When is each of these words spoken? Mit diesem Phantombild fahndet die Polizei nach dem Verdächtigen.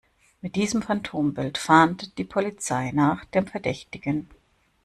Mit 0.41 0.55
diesem 0.55 0.81
Phantombild 0.81 1.59
fahndet 1.59 2.17
die 2.17 2.23
Polizei 2.23 2.89
nach 2.91 3.23
dem 3.25 3.45
Verdächtigen. 3.45 4.27